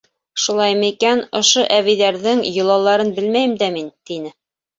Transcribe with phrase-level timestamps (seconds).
[0.43, 4.35] —Шулаймы икән, ошо әбейҙәрҙең йолаларын белмәйем дә мин,— тине.